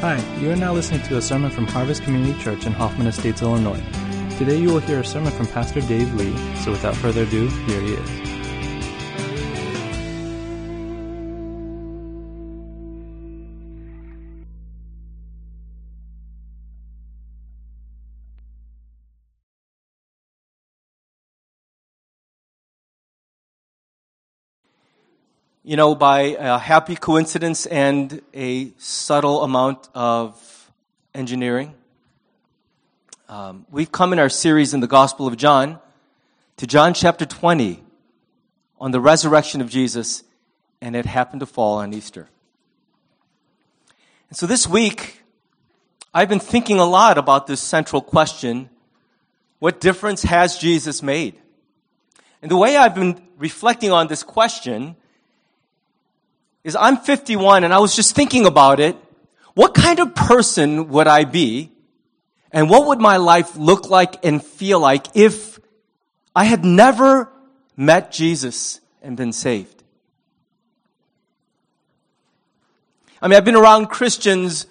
[0.00, 3.42] Hi, you are now listening to a sermon from Harvest Community Church in Hoffman Estates,
[3.42, 3.82] Illinois.
[4.38, 6.34] Today you will hear a sermon from Pastor Dave Lee,
[6.64, 8.19] so without further ado, here he is.
[25.62, 30.72] You know, by a happy coincidence and a subtle amount of
[31.14, 31.74] engineering,
[33.28, 35.78] um, we've come in our series in the Gospel of John
[36.56, 37.82] to John chapter 20
[38.80, 40.24] on the resurrection of Jesus,
[40.80, 42.30] and it happened to fall on Easter.
[44.30, 45.22] And so this week,
[46.14, 48.70] I've been thinking a lot about this central question
[49.58, 51.34] what difference has Jesus made?
[52.40, 54.96] And the way I've been reflecting on this question
[56.64, 58.96] is I'm 51 and I was just thinking about it.
[59.54, 61.72] What kind of person would I be?
[62.52, 65.58] And what would my life look like and feel like if
[66.34, 67.30] I had never
[67.76, 69.82] met Jesus and been saved?
[73.22, 74.66] I mean, I've been around Christians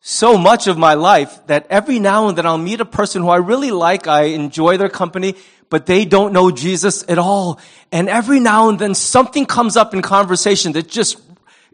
[0.00, 3.28] so much of my life that every now and then I'll meet a person who
[3.28, 5.34] I really like, I enjoy their company,
[5.68, 7.60] but they don't know Jesus at all.
[7.92, 11.20] And every now and then something comes up in conversation that just,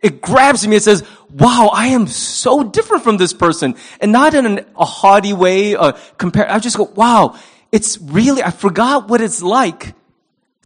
[0.03, 3.77] it grabs me and says, wow, I am so different from this person.
[4.01, 7.39] And not in an, a haughty way, uh, compare, I just go, wow,
[7.71, 9.95] it's really, I forgot what it's like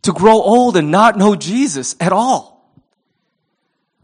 [0.03, 2.51] to grow old and not know Jesus at all.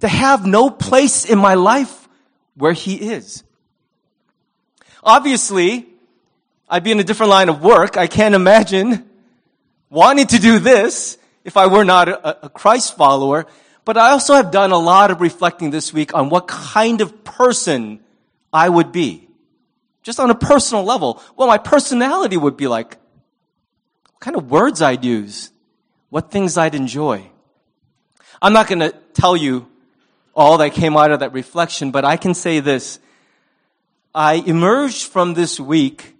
[0.00, 2.06] To have no place in my life
[2.54, 3.42] where he is.
[5.06, 5.86] Obviously,
[6.68, 7.96] I'd be in a different line of work.
[7.96, 9.08] I can't imagine
[9.88, 13.46] wanting to do this if I were not a, a Christ follower.
[13.84, 17.22] But I also have done a lot of reflecting this week on what kind of
[17.22, 18.00] person
[18.52, 19.28] I would be.
[20.02, 21.22] Just on a personal level.
[21.36, 22.96] Well, my personality would be like,
[24.10, 25.52] what kind of words I'd use,
[26.10, 27.30] what things I'd enjoy.
[28.42, 29.68] I'm not going to tell you
[30.34, 32.98] all that came out of that reflection, but I can say this.
[34.18, 36.16] I emerged from this week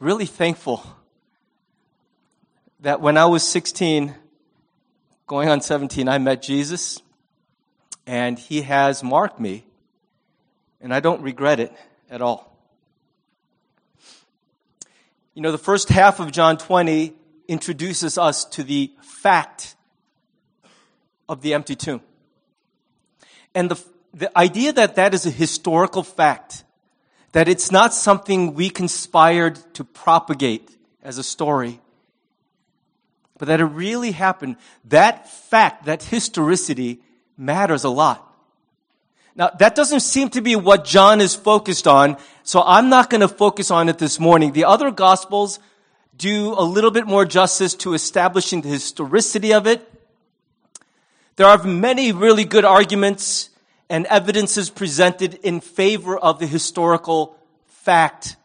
[0.00, 0.82] really thankful
[2.80, 4.14] that when I was 16,
[5.26, 7.02] going on 17, I met Jesus,
[8.06, 9.66] and he has marked me,
[10.80, 11.74] and I don't regret it
[12.08, 12.56] at all.
[15.34, 17.12] You know, the first half of John 20
[17.48, 19.76] introduces us to the fact
[21.28, 22.00] of the empty tomb.
[23.54, 26.62] And the, the idea that that is a historical fact,
[27.36, 31.78] that it's not something we conspired to propagate as a story,
[33.36, 36.98] but that it really happened, that fact, that historicity
[37.36, 38.26] matters a lot.
[39.34, 43.20] Now, that doesn't seem to be what John is focused on, so I'm not going
[43.20, 44.52] to focus on it this morning.
[44.52, 45.58] The other gospels
[46.16, 49.86] do a little bit more justice to establishing the historicity of it.
[51.36, 53.50] There are many really good arguments
[53.88, 57.36] and evidences presented in favor of the historical
[57.66, 58.36] fact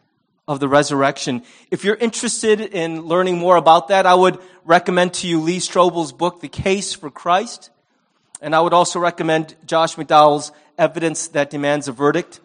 [0.46, 1.42] of the resurrection.
[1.70, 6.12] If you're interested in learning more about that, I would recommend to you Lee Strobel's
[6.12, 7.70] book, The Case for Christ.
[8.40, 12.40] And I would also recommend Josh McDowell's Evidence That Demands a Verdict.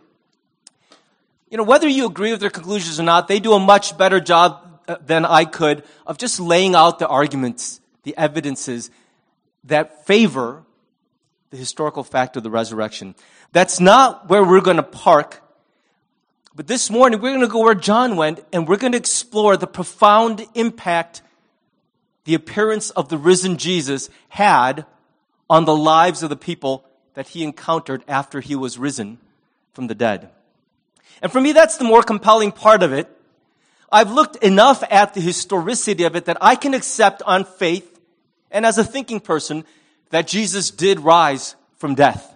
[1.50, 4.20] You know, whether you agree with their conclusions or not, they do a much better
[4.20, 8.92] job uh, than I could of just laying out the arguments, the evidences
[9.64, 10.64] that favor
[11.50, 13.16] the historical fact of the resurrection.
[13.52, 15.42] That's not where we're going to park
[16.58, 19.58] but this morning, we're going to go where John went and we're going to explore
[19.58, 21.22] the profound impact
[22.24, 24.88] the appearance of the risen Jesus had
[25.52, 29.20] on the lives of the people that he encountered after he was risen
[29.74, 30.32] from the dead.
[31.22, 33.08] And for me, that's the more compelling part of it.
[33.92, 38.00] I've looked enough at the historicity of it that I can accept on faith
[38.50, 39.64] and as a thinking person
[40.10, 42.36] that Jesus did rise from death.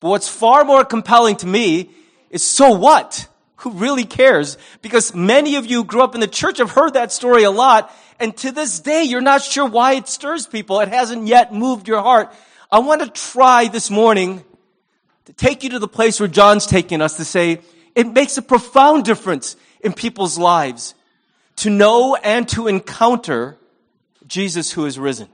[0.00, 1.90] But what's far more compelling to me
[2.30, 3.28] is so what?
[3.56, 4.58] Who really cares?
[4.80, 7.50] Because many of you who grew up in the church have heard that story a
[7.50, 10.80] lot, and to this day, you're not sure why it stirs people.
[10.80, 12.32] It hasn't yet moved your heart.
[12.70, 14.44] I want to try this morning
[15.26, 17.60] to take you to the place where John's taking us to say,
[17.94, 20.94] it makes a profound difference in people's lives
[21.56, 23.56] to know and to encounter
[24.26, 25.28] Jesus who is risen.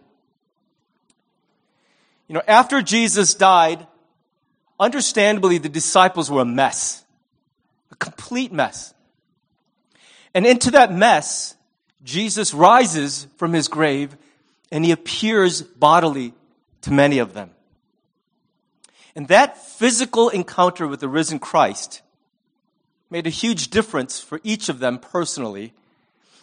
[2.29, 3.87] You know, after Jesus died,
[4.79, 7.05] understandably, the disciples were a mess,
[7.91, 8.95] a complete mess.
[10.35, 11.57] And into that mess,
[12.05, 14.17] Jesus rises from his grave
[14.71, 16.35] and he appears bodily
[16.83, 17.51] to many of them.
[19.17, 22.03] And that physical encounter with the risen Christ
[23.11, 25.73] made a huge difference for each of them personally.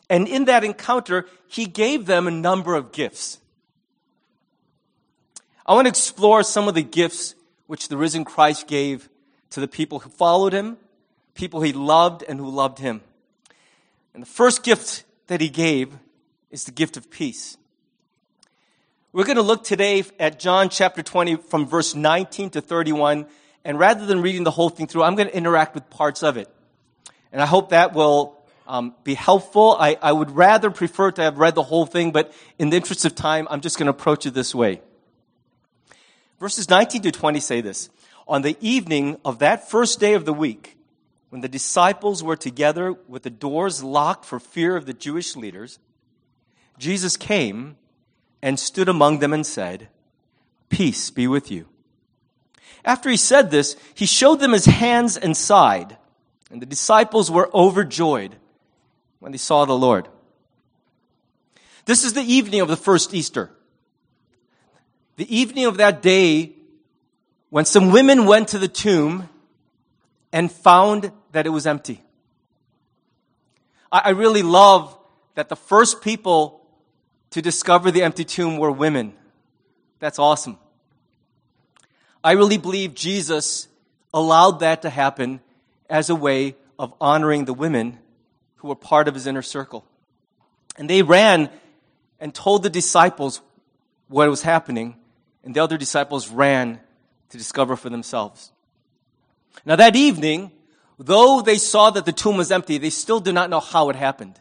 [0.09, 3.39] And in that encounter, he gave them a number of gifts.
[5.67, 7.33] I want to explore some of the gifts
[7.65, 9.09] which the risen Christ gave
[9.50, 10.77] to the people who followed him,
[11.33, 13.01] people he loved and who loved him.
[14.13, 15.91] And the first gift that he gave
[16.51, 17.57] is the gift of peace.
[19.12, 23.25] We're going to look today at John chapter 20 from verse 19 to 31.
[23.63, 26.38] And rather than reading the whole thing through, I'm going to interact with parts of
[26.38, 26.47] it.
[27.31, 28.38] And I hope that will
[28.68, 29.75] um, be helpful.
[29.79, 33.03] I, I would rather prefer to have read the whole thing, but in the interest
[33.03, 34.81] of time, I'm just going to approach it this way.
[36.39, 37.89] Verses 19 to 20 say this.
[38.27, 40.77] On the evening of that first day of the week,
[41.29, 45.79] when the disciples were together with the doors locked for fear of the Jewish leaders,
[46.77, 47.77] Jesus came
[48.41, 49.89] and stood among them and said,
[50.69, 51.67] Peace be with you.
[52.83, 55.97] After he said this, he showed them his hands and side,
[56.51, 58.35] and the disciples were overjoyed
[59.19, 60.07] when they saw the Lord.
[61.85, 63.51] This is the evening of the first Easter.
[65.17, 66.53] The evening of that day
[67.50, 69.29] when some women went to the tomb
[70.33, 72.01] and found that it was empty.
[73.91, 74.97] I, really love
[75.35, 76.67] that the first people
[77.29, 79.13] to discover the empty tomb were women.
[80.00, 80.57] That's awesome.
[82.21, 83.69] I really believe Jesus
[84.13, 85.39] allowed that to happen
[85.89, 88.00] as a way of honoring the women
[88.56, 89.85] who were part of his inner circle.
[90.77, 91.50] And they ran
[92.19, 93.39] and told the disciples
[94.07, 94.95] what was happening,
[95.45, 96.80] and the other disciples ran
[97.30, 98.51] to discover for themselves.
[99.65, 100.51] Now, that evening,
[101.00, 103.95] though they saw that the tomb was empty, they still did not know how it
[103.95, 104.39] happened.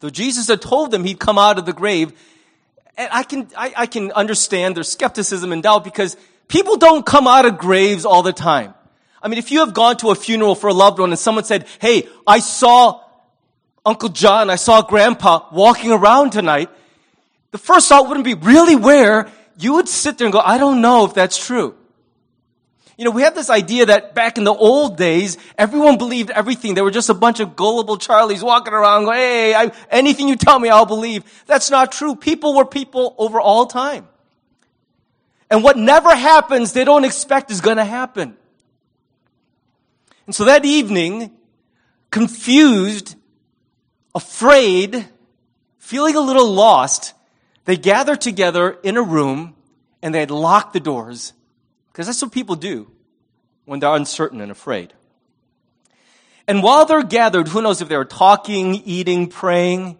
[0.00, 2.12] Though Jesus had told them he'd come out of the grave,
[2.96, 6.16] and I can, I, I can understand their skepticism and doubt because
[6.48, 8.74] people don't come out of graves all the time.
[9.22, 11.44] I mean, if you have gone to a funeral for a loved one and someone
[11.44, 13.00] said, Hey, I saw
[13.84, 16.68] Uncle John, I saw Grandpa walking around tonight,
[17.52, 19.30] the first thought wouldn't be, really where?
[19.58, 21.74] You would sit there and go, I don't know if that's true.
[22.98, 26.74] You know, we have this idea that back in the old days, everyone believed everything.
[26.74, 30.36] They were just a bunch of gullible Charlies walking around going, hey, I, anything you
[30.36, 31.24] tell me, I'll believe.
[31.46, 32.14] That's not true.
[32.14, 34.06] People were people over all time.
[35.50, 38.36] And what never happens, they don't expect is going to happen.
[40.26, 41.30] And so that evening,
[42.10, 43.16] confused,
[44.14, 45.08] afraid,
[45.78, 47.14] feeling a little lost,
[47.64, 49.54] they gathered together in a room
[50.02, 51.32] and they had locked the doors
[51.88, 52.90] because that's what people do
[53.64, 54.92] when they're uncertain and afraid.
[56.48, 59.98] And while they're gathered, who knows if they're talking, eating, praying,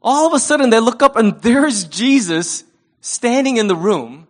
[0.00, 2.64] all of a sudden they look up and there's Jesus
[3.00, 4.28] standing in the room.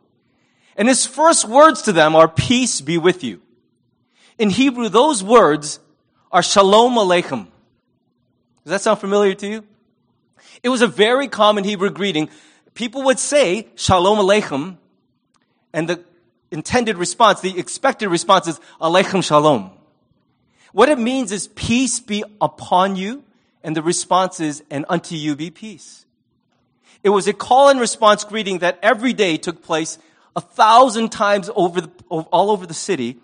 [0.76, 3.42] And his first words to them are, peace be with you.
[4.38, 5.78] In Hebrew, those words
[6.30, 7.46] are shalom aleichem.
[8.64, 9.64] Does that sound familiar to you?
[10.62, 12.30] It was a very common Hebrew greeting.
[12.74, 14.76] People would say shalom aleichem,
[15.72, 16.04] and the
[16.52, 19.70] intended response, the expected response is Aleichem Shalom.
[20.72, 23.24] What it means is peace be upon you,
[23.62, 26.06] and the response is, and unto you be peace.
[27.02, 29.98] It was a call and response greeting that every day took place
[30.36, 33.18] a thousand times over the, all over the city.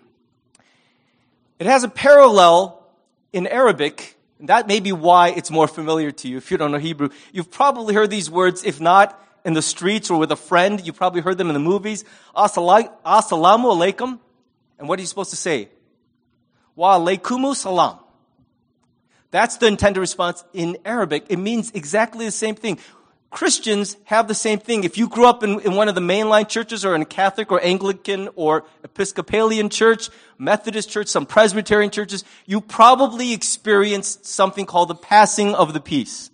[1.59, 2.83] It has a parallel
[3.31, 6.71] in Arabic, and that may be why it's more familiar to you if you don't
[6.71, 7.09] know Hebrew.
[7.31, 10.85] You've probably heard these words, if not, in the streets or with a friend.
[10.85, 12.05] You probably heard them in the movies.
[12.35, 14.19] Assalamu alaikum.
[14.77, 15.69] And what are you supposed to say?
[16.75, 17.99] Wa alaikumu salam.
[19.31, 21.25] That's the intended response in Arabic.
[21.29, 22.79] It means exactly the same thing.
[23.29, 24.83] Christians have the same thing.
[24.83, 27.51] If you grew up in, in, one of the mainline churches or in a Catholic
[27.51, 34.87] or Anglican or Episcopalian church, Methodist church, some Presbyterian churches, you probably experienced something called
[34.87, 36.31] the passing of the peace.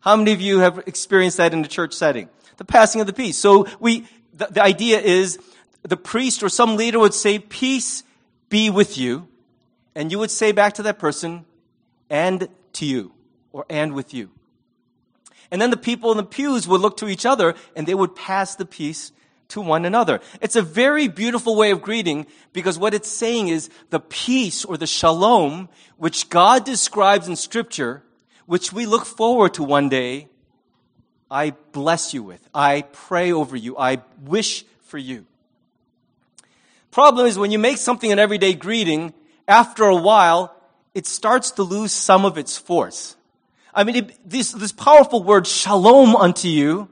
[0.00, 2.28] How many of you have experienced that in a church setting?
[2.62, 3.36] The passing of the peace.
[3.36, 5.40] So we, the, the idea is
[5.82, 8.04] the priest or some leader would say, peace
[8.50, 9.26] be with you.
[9.96, 11.44] And you would say back to that person,
[12.08, 13.10] and to you,
[13.52, 14.30] or and with you.
[15.50, 18.14] And then the people in the pews would look to each other and they would
[18.14, 19.10] pass the peace
[19.48, 20.20] to one another.
[20.40, 24.76] It's a very beautiful way of greeting because what it's saying is the peace or
[24.76, 28.04] the shalom, which God describes in scripture,
[28.46, 30.28] which we look forward to one day,
[31.32, 32.46] I bless you with.
[32.54, 33.78] I pray over you.
[33.78, 35.24] I wish for you.
[36.90, 39.14] Problem is when you make something an everyday greeting,
[39.48, 40.54] after a while,
[40.94, 43.16] it starts to lose some of its force.
[43.72, 46.90] I mean, it, this, this powerful word, shalom unto you,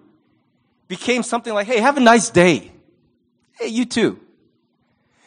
[0.88, 2.72] became something like, hey, have a nice day.
[3.58, 4.18] Hey, you too.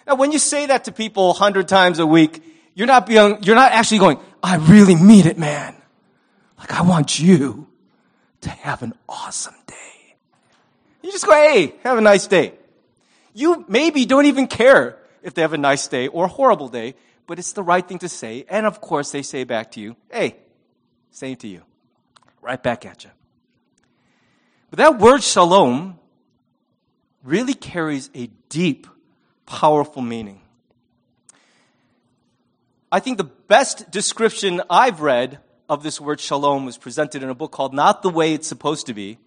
[0.07, 2.43] Now, when you say that to people a hundred times a week,
[2.73, 5.75] you're not being, you're not actually going, I really mean it, man.
[6.57, 7.67] Like, I want you
[8.43, 10.15] to have an awesome day.
[11.01, 12.53] You just go, hey, have a nice day.
[13.33, 16.95] You maybe don't even care if they have a nice day or a horrible day,
[17.27, 18.45] but it's the right thing to say.
[18.49, 20.35] And of course, they say back to you, hey,
[21.11, 21.61] same to you.
[22.41, 23.09] Right back at you.
[24.69, 25.99] But that word shalom
[27.23, 28.87] really carries a deep,
[29.45, 30.41] powerful meaning.
[32.91, 35.39] I think the best description I've read
[35.69, 38.87] of this word shalom was presented in a book called Not the Way It's Supposed
[38.87, 39.17] to Be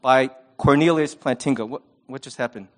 [0.00, 1.68] by Cornelius Plantinga.
[1.68, 2.68] What, what just happened?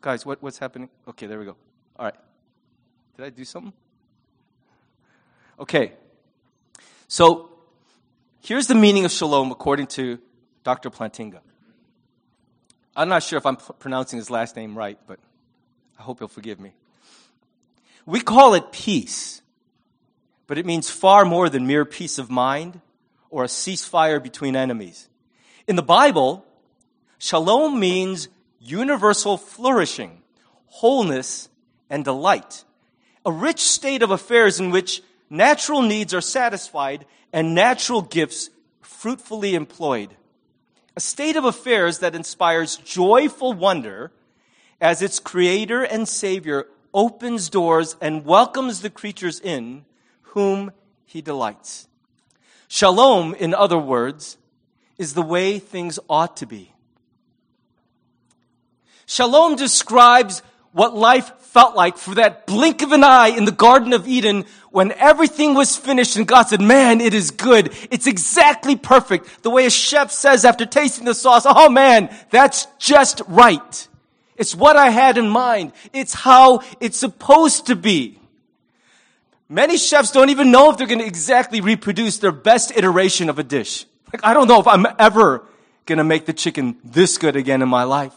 [0.00, 0.88] Guys, what, what's happening?
[1.08, 1.56] Okay, there we go.
[1.98, 2.14] All right.
[3.16, 3.72] Did I do something?
[5.58, 5.92] Okay.
[7.08, 7.50] So,
[8.40, 10.18] here's the meaning of shalom according to
[10.62, 10.90] Dr.
[10.90, 11.40] Plantinga.
[12.94, 15.18] I'm not sure if I'm pronouncing his last name right, but
[15.98, 16.72] I hope he'll forgive me.
[18.06, 19.42] We call it peace,
[20.48, 22.80] but it means far more than mere peace of mind
[23.30, 25.08] or a ceasefire between enemies.
[25.68, 26.44] In the Bible,
[27.18, 28.28] shalom means
[28.58, 30.22] universal flourishing,
[30.66, 31.50] wholeness,
[31.90, 32.64] and delight.
[33.26, 38.48] A rich state of affairs in which natural needs are satisfied and natural gifts
[38.80, 40.16] fruitfully employed.
[40.96, 44.12] A state of affairs that inspires joyful wonder
[44.80, 49.84] as its creator and savior opens doors and welcomes the creatures in
[50.28, 50.72] whom
[51.04, 51.88] he delights.
[52.68, 54.36] Shalom, in other words,
[54.98, 56.72] is the way things ought to be.
[59.06, 60.42] Shalom describes
[60.72, 64.44] what life felt like for that blink of an eye in the Garden of Eden
[64.70, 67.74] when everything was finished and God said, man, it is good.
[67.90, 69.42] It's exactly perfect.
[69.42, 73.88] The way a chef says after tasting the sauce, oh man, that's just right.
[74.36, 75.72] It's what I had in mind.
[75.94, 78.17] It's how it's supposed to be.
[79.48, 83.38] Many chefs don't even know if they're going to exactly reproduce their best iteration of
[83.38, 83.86] a dish.
[84.12, 85.46] Like, I don't know if I'm ever
[85.86, 88.14] going to make the chicken this good again in my life.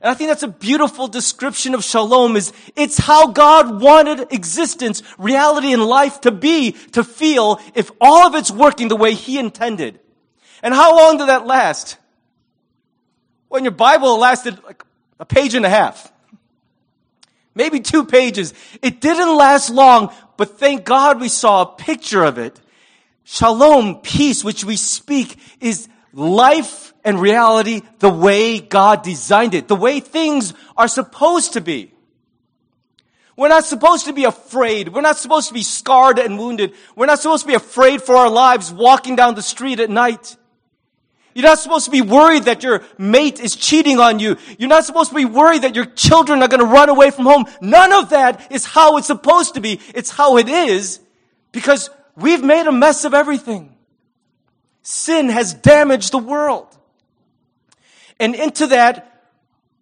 [0.00, 5.02] And I think that's a beautiful description of shalom is it's how God wanted existence,
[5.18, 9.38] reality and life to be, to feel if all of it's working the way he
[9.38, 9.98] intended.
[10.62, 11.96] And how long did that last?
[13.48, 14.84] When your Bible lasted like
[15.18, 16.12] a page and a half.
[17.56, 18.54] Maybe two pages.
[18.82, 22.60] It didn't last long, but thank God we saw a picture of it.
[23.24, 29.74] Shalom, peace, which we speak, is life and reality the way God designed it, the
[29.74, 31.92] way things are supposed to be.
[33.36, 34.92] We're not supposed to be afraid.
[34.92, 36.74] We're not supposed to be scarred and wounded.
[36.94, 40.36] We're not supposed to be afraid for our lives walking down the street at night.
[41.36, 44.38] You're not supposed to be worried that your mate is cheating on you.
[44.58, 47.26] You're not supposed to be worried that your children are going to run away from
[47.26, 47.44] home.
[47.60, 49.78] None of that is how it's supposed to be.
[49.94, 50.98] It's how it is
[51.52, 53.76] because we've made a mess of everything.
[54.80, 56.74] Sin has damaged the world.
[58.18, 59.28] And into that,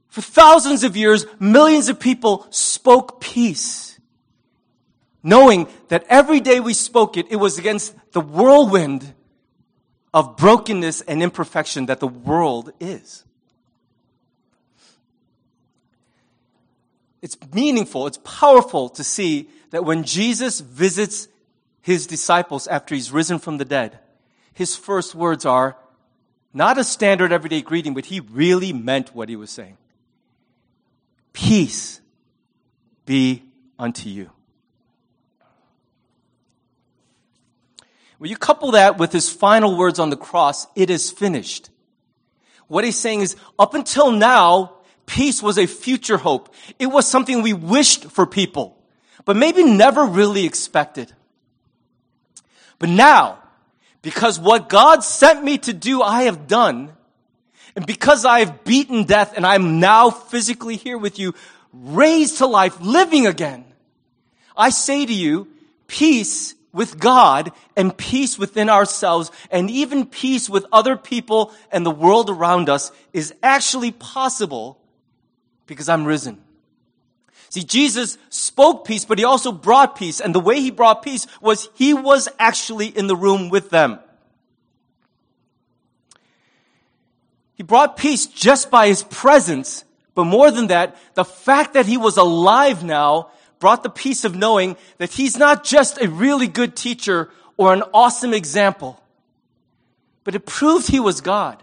[0.08, 3.96] for thousands of years, millions of people spoke peace.
[5.22, 9.14] Knowing that every day we spoke it, it was against the whirlwind
[10.14, 13.24] of brokenness and imperfection that the world is.
[17.20, 21.26] It's meaningful, it's powerful to see that when Jesus visits
[21.82, 23.98] his disciples after he's risen from the dead,
[24.52, 25.76] his first words are
[26.52, 29.76] not a standard everyday greeting, but he really meant what he was saying.
[31.32, 32.00] Peace
[33.04, 33.42] be
[33.80, 34.30] unto you.
[38.18, 41.70] When you couple that with his final words on the cross, it is finished.
[42.68, 44.74] What he's saying is, up until now,
[45.06, 46.54] peace was a future hope.
[46.78, 48.78] It was something we wished for people,
[49.24, 51.12] but maybe never really expected.
[52.78, 53.38] But now,
[54.02, 56.92] because what God sent me to do, I have done,
[57.76, 61.34] and because I have beaten death and I'm now physically here with you,
[61.72, 63.64] raised to life, living again,
[64.56, 65.48] I say to you,
[65.88, 71.90] peace with God and peace within ourselves and even peace with other people and the
[71.90, 74.78] world around us is actually possible
[75.66, 76.42] because I'm risen.
[77.48, 80.20] See, Jesus spoke peace, but he also brought peace.
[80.20, 84.00] And the way he brought peace was he was actually in the room with them.
[87.54, 89.84] He brought peace just by his presence.
[90.16, 94.34] But more than that, the fact that he was alive now brought the peace of
[94.34, 99.00] knowing that he's not just a really good teacher or an awesome example,
[100.24, 101.62] but it proved he was God.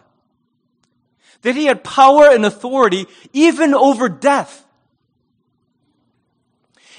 [1.41, 4.65] that he had power and authority even over death.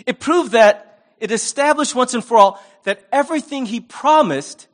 [0.06, 4.66] It proved that it established once and for all that everything he promised,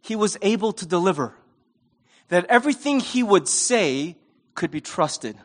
[0.00, 1.34] he was able to deliver.
[2.28, 4.16] That everything he would say
[4.54, 5.36] could be trusted.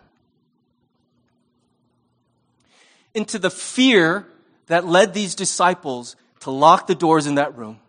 [3.18, 4.28] Into the fear
[4.68, 7.80] that led these disciples to lock the doors in that room,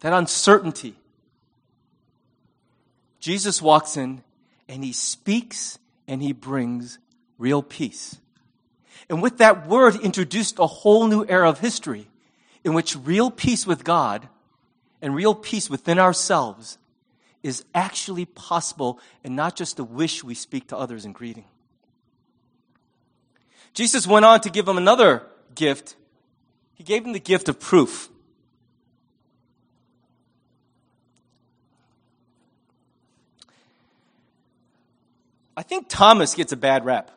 [0.00, 0.94] that uncertainty.
[3.18, 4.22] Jesus walks in
[4.68, 7.00] and he speaks and he brings
[7.38, 8.18] real peace.
[9.10, 12.06] And with that word, introduced a whole new era of history
[12.62, 14.28] in which real peace with God
[15.02, 16.78] and real peace within ourselves
[17.42, 21.46] is actually possible and not just a wish we speak to others in greeting.
[23.74, 25.96] Jesus went on to give him another gift.
[26.74, 28.08] He gave him the gift of proof.
[35.56, 37.10] I think Thomas gets a bad rap.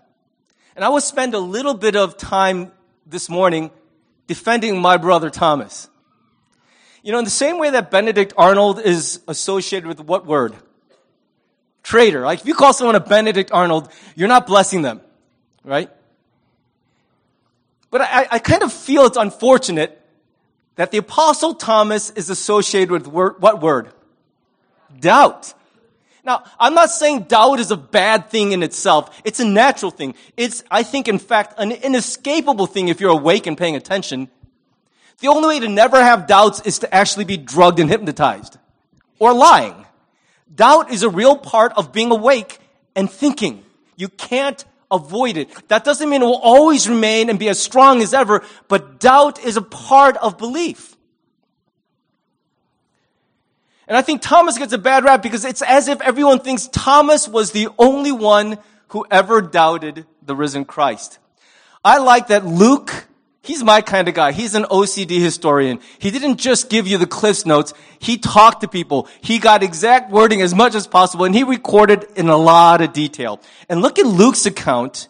[0.76, 2.72] And I will spend a little bit of time
[3.06, 3.72] this morning
[4.28, 5.90] defending my brother Thomas.
[7.02, 10.56] You know, in the same way that Benedict Arnold is associated with what word?
[11.82, 12.22] Traitor.
[12.22, 15.02] Like if you call someone a Benedict Arnold, you're not blessing them,
[15.64, 15.90] right?
[17.90, 20.02] But I, I kind of feel it's unfortunate
[20.76, 23.90] that the apostle Thomas is associated with what word?
[25.00, 25.54] Doubt.
[26.24, 29.22] Now, I'm not saying doubt is a bad thing in itself.
[29.24, 30.14] It's a natural thing.
[30.36, 34.28] It's, I think, in fact, an inescapable thing if you're awake and paying attention.
[35.20, 38.58] The only way to never have doubts is to actually be drugged and hypnotized
[39.20, 39.86] or lying.
[40.54, 42.60] Doubt is a real part of being awake
[42.96, 43.64] and thinking.
[43.96, 45.50] You can't avoid it.
[45.68, 49.44] That doesn't mean it will always remain and be as strong as ever, but doubt
[49.44, 50.96] is a part of belief.
[53.88, 57.28] And I think Thomas gets a bad rap because it's as if everyone thinks Thomas
[57.28, 58.58] was the only one
[58.90, 61.20] who ever doubted the risen Christ.
[61.84, 63.07] I like that Luke,
[63.48, 64.34] he's my kind of guy.
[64.34, 65.80] He's an OCD historian.
[66.00, 67.74] He didn't just give you the Cliffs notes.
[67.98, 69.08] He talked to people.
[69.22, 72.92] He got exact wording as much as possible and he recorded in a lot of
[72.92, 73.42] detail.
[73.70, 75.08] And look at Luke's account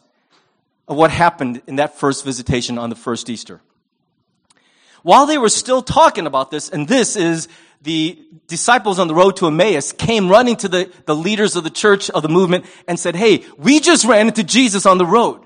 [0.87, 3.59] of what happened in that first visitation on the first Easter.
[5.01, 7.47] While they were still talking about this, and this is
[7.81, 11.69] the disciples on the road to Emmaus came running to the, the leaders of the
[11.69, 15.41] church of the movement and said, Hey, we just ran into Jesus on the road.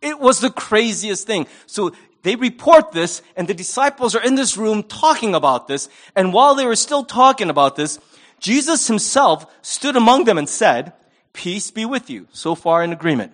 [0.00, 1.46] It was the craziest thing.
[1.66, 1.92] So
[2.22, 5.88] they report this and the disciples are in this room talking about this.
[6.14, 7.98] And while they were still talking about this,
[8.38, 10.92] Jesus himself stood among them and said,
[11.32, 12.26] peace be with you.
[12.32, 13.32] So far in agreement.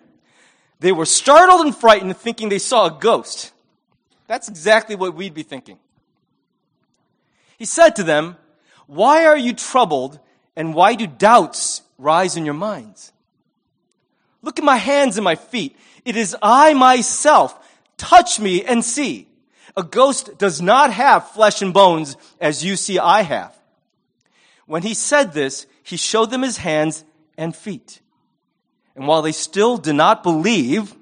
[0.81, 3.53] They were startled and frightened thinking they saw a ghost.
[4.27, 5.79] That's exactly what we'd be thinking.
[7.59, 8.37] He said to them,
[8.87, 10.20] Why are you troubled,
[10.55, 13.12] and why do doubts rise in your minds?
[14.42, 15.77] Look at my hands and my feet.
[16.05, 17.59] It is I myself.
[17.98, 19.28] Touch me and see.
[19.76, 23.54] A ghost does not have flesh and bones as you see I have.
[24.66, 27.04] When he said this, he showed them his hands
[27.37, 28.00] and feet.
[28.96, 30.94] And while they still did not believe,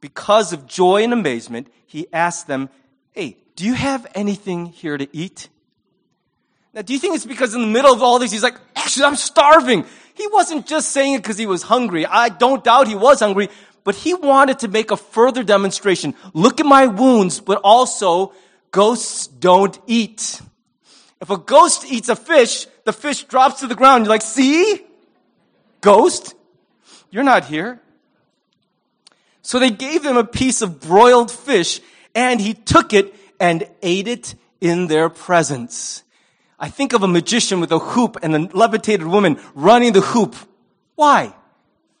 [0.00, 2.68] because of joy and amazement, he asked them,
[3.12, 5.48] Hey, do you have anything here to eat?
[6.74, 9.06] Now, do you think it's because in the middle of all this, he's like, Actually,
[9.06, 9.86] I'm starving?
[10.14, 12.04] He wasn't just saying it because he was hungry.
[12.04, 13.48] I don't doubt he was hungry,
[13.88, 16.14] but he wanted to make a further demonstration.
[16.34, 18.34] Look at my wounds, but also,
[18.70, 20.42] ghosts don't eat.
[21.22, 24.04] If a ghost eats a fish, the fish drops to the ground.
[24.04, 24.84] You're like, see?
[25.80, 26.34] Ghost?
[27.10, 27.80] You're not here.
[29.40, 31.80] So they gave him a piece of broiled fish
[32.14, 36.02] and he took it and ate it in their presence.
[36.58, 40.36] I think of a magician with a hoop and a levitated woman running the hoop.
[40.94, 41.32] Why?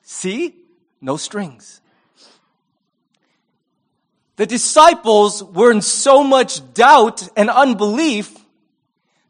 [0.02, 0.54] See?
[1.00, 1.77] No strings.
[4.38, 8.36] The disciples were in so much doubt and unbelief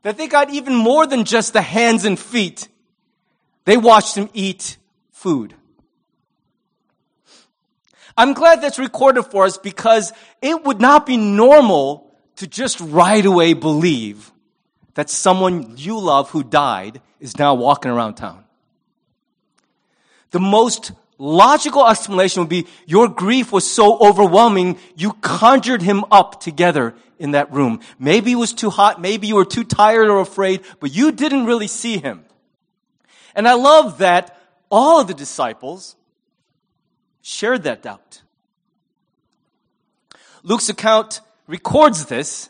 [0.03, 2.69] that they got even more than just the hands and feet.
[3.65, 4.77] They watched him eat
[5.11, 5.55] food.
[8.19, 13.25] I'm glad that's recorded for us because it would not be normal to just right
[13.25, 14.31] away believe
[14.93, 18.45] that someone you love who died is now walking around town.
[20.33, 26.41] The most logical explanation would be your grief was so overwhelming, you conjured him up
[26.41, 27.81] together in that room.
[27.99, 31.47] Maybe it was too hot, maybe you were too tired or afraid, but you didn't
[31.47, 32.25] really see him.
[33.35, 34.39] And I love that
[34.71, 35.97] all of the disciples
[37.23, 38.23] shared that doubt.
[40.43, 42.49] Luke's account records this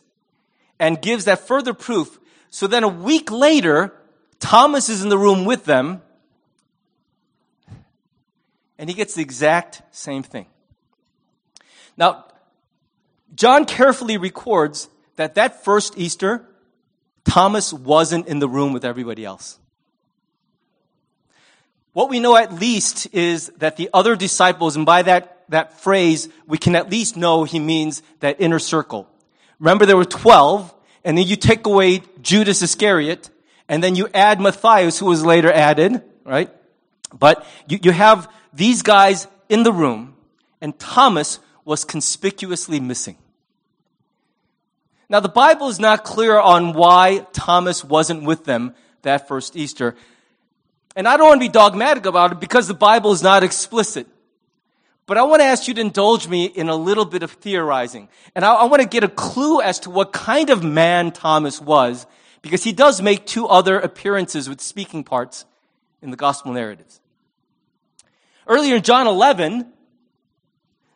[0.78, 2.18] and gives that further proof.
[2.50, 3.94] So then a week later,
[4.38, 6.02] Thomas is in the room with them,
[8.78, 10.46] and he gets the exact same thing.
[11.96, 12.26] Now,
[13.34, 16.46] John carefully records that that first Easter,
[17.24, 19.58] Thomas wasn't in the room with everybody else.
[21.92, 26.28] What we know at least is that the other disciples, and by that, that phrase,
[26.46, 29.08] we can at least know he means that inner circle.
[29.58, 30.72] Remember there were 12,
[31.04, 33.30] and then you take away Judas Iscariot,
[33.68, 36.50] and then you add Matthias, who was later added, right?
[37.16, 40.14] But you, you have these guys in the room,
[40.60, 43.16] and Thomas was conspicuously missing.
[45.08, 49.94] Now, the Bible is not clear on why Thomas wasn't with them that first Easter.
[50.94, 54.06] And I don't want to be dogmatic about it because the Bible is not explicit.
[55.06, 58.10] But I want to ask you to indulge me in a little bit of theorizing.
[58.34, 61.60] And I, I want to get a clue as to what kind of man Thomas
[61.60, 62.06] was
[62.42, 65.46] because he does make two other appearances with speaking parts
[66.02, 67.00] in the gospel narratives.
[68.46, 69.66] Earlier in John 11,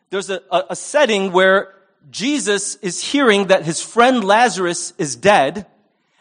[0.09, 1.75] there's a, a, a setting where
[2.09, 5.65] Jesus is hearing that his friend Lazarus is dead,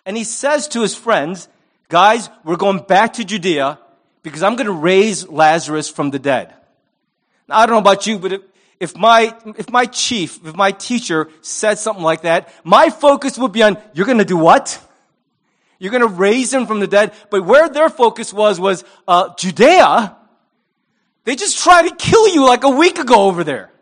[0.05, 1.49] and he says to his friends,
[1.89, 3.79] guys, we're going back to Judea
[4.23, 6.55] because I'm going to raise Lazarus from the dead.
[7.49, 8.41] Now, I don't know about you, but if,
[8.79, 13.53] if my, if my chief, if my teacher said something like that, my focus would
[13.53, 14.81] be on, you're going to do what?
[15.83, 17.13] You're going to raise him from the dead.
[17.29, 20.17] But where their focus was, was, uh, Judea.
[21.25, 23.73] They just tried to kill you like a week ago over there.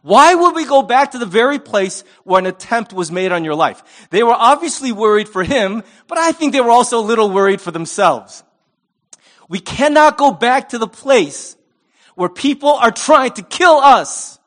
[0.00, 3.44] Why would we go back to the very place where an attempt was made on
[3.44, 4.08] your life?
[4.08, 7.60] They were obviously worried for him, but I think they were also a little worried
[7.60, 8.42] for themselves.
[9.50, 11.58] We cannot go back to the place
[12.14, 14.38] where people are trying to kill us.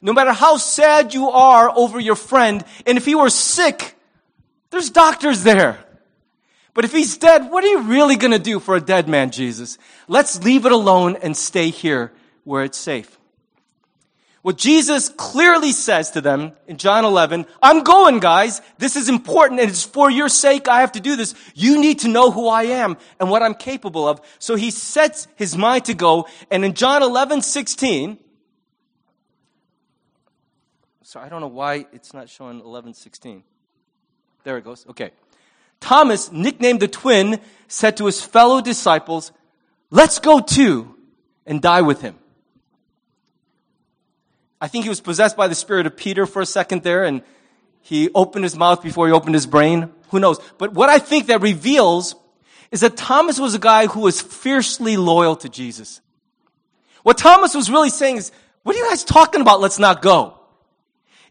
[0.00, 3.98] No matter how sad you are over your friend, and if he were sick,
[4.72, 5.78] there's doctors there.
[6.74, 9.30] But if he's dead, what are you really going to do for a dead man,
[9.30, 9.76] Jesus?
[10.08, 12.12] Let's leave it alone and stay here
[12.44, 13.18] where it's safe.
[14.40, 18.60] What Jesus clearly says to them in John 11, I'm going, guys.
[18.78, 21.34] This is important and it's for your sake I have to do this.
[21.54, 24.20] You need to know who I am and what I'm capable of.
[24.40, 26.26] So he sets his mind to go.
[26.50, 28.18] And in John 11, 16,
[31.02, 33.44] so I don't know why it's not showing 11, 16.
[34.44, 34.86] There it goes.
[34.90, 35.10] Okay.
[35.80, 39.32] Thomas, nicknamed the twin, said to his fellow disciples,
[39.90, 40.94] let's go too
[41.46, 42.16] and die with him.
[44.60, 47.22] I think he was possessed by the spirit of Peter for a second there and
[47.80, 49.90] he opened his mouth before he opened his brain.
[50.10, 50.38] Who knows?
[50.56, 52.14] But what I think that reveals
[52.70, 56.00] is that Thomas was a guy who was fiercely loyal to Jesus.
[57.02, 58.30] What Thomas was really saying is,
[58.62, 59.60] what are you guys talking about?
[59.60, 60.38] Let's not go.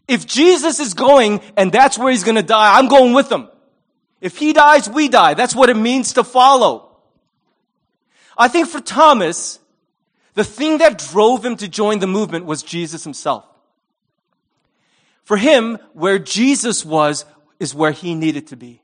[0.08, 3.48] If Jesus is going and that's where he's going to die, I'm going with him.
[4.20, 5.34] If he dies, we die.
[5.34, 6.96] That's what it means to follow.
[8.36, 9.58] I think for Thomas,
[10.34, 13.44] the thing that drove him to join the movement was Jesus himself.
[15.24, 17.24] For him, where Jesus was
[17.60, 18.80] is where he needed to be.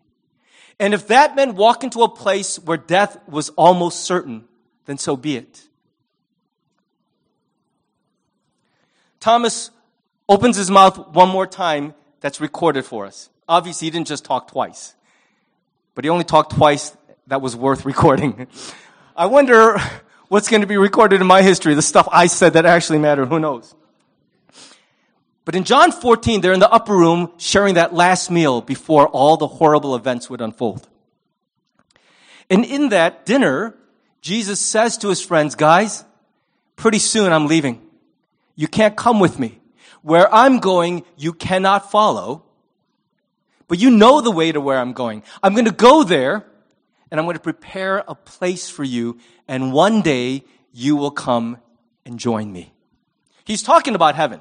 [0.79, 4.45] And if that meant walking into a place where death was almost certain,
[4.87, 5.63] then so be it.
[9.19, 9.71] Thomas
[10.29, 13.31] opens his mouth one more time that's recorded for us.
[13.49, 14.95] Obviously, he didn't just talk twice,
[15.95, 16.97] but he only talked twice
[17.29, 18.47] that was worth recording.
[19.17, 19.79] I wonder
[20.29, 23.27] what's going to be recorded in my history, the stuff I said that actually mattered,
[23.27, 23.75] who knows?
[25.45, 29.39] But in John 14, they're in the upper room sharing that last meal before all
[29.39, 30.87] the horrible events would unfold.
[32.51, 33.75] And in that dinner,
[34.21, 36.05] Jesus says to his friends, guys,
[36.77, 37.81] pretty soon I'm leaving.
[38.57, 39.59] You can't come with me.
[40.03, 42.45] Where I'm going, you cannot follow.
[43.69, 45.23] But you know the way to where I'm going.
[45.43, 46.47] I'm going to go there
[47.11, 51.57] and I'm going to prepare a place for you, and one day you will come
[52.05, 52.73] and join me.
[53.45, 54.41] He's talking about heaven.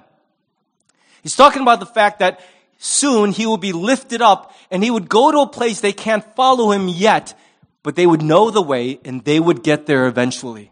[1.24, 2.42] He's talking about the fact that
[2.78, 6.24] soon he will be lifted up and he would go to a place they can't
[6.36, 7.38] follow him yet,
[7.84, 10.72] but they would know the way and they would get there eventually.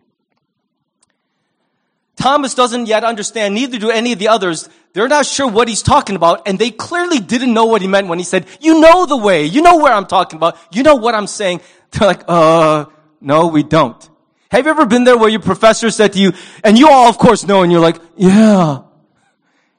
[2.15, 4.69] Thomas doesn't yet understand, neither do any of the others.
[4.93, 8.07] They're not sure what he's talking about, and they clearly didn't know what he meant
[8.07, 10.95] when he said, you know the way, you know where I'm talking about, you know
[10.95, 11.61] what I'm saying.
[11.91, 12.85] They're like, uh,
[13.19, 14.09] no, we don't.
[14.49, 16.31] Have you ever been there where your professor said to you,
[16.63, 18.79] and you all of course know, and you're like, yeah.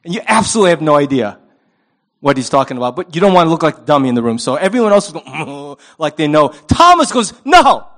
[0.04, 1.38] And you absolutely have no idea
[2.20, 4.22] what he's talking about, but you don't want to look like the dummy in the
[4.22, 4.38] room.
[4.38, 6.48] So everyone else is going, like they know.
[6.48, 7.88] Thomas goes, no.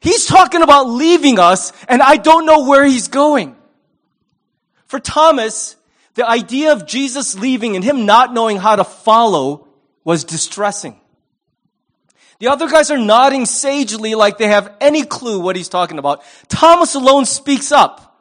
[0.00, 3.56] He's talking about leaving us, and I don't know where he's going.
[4.90, 5.76] For Thomas,
[6.14, 9.68] the idea of Jesus leaving and him not knowing how to follow
[10.02, 11.00] was distressing.
[12.40, 16.24] The other guys are nodding sagely like they have any clue what he's talking about.
[16.48, 18.20] Thomas alone speaks up.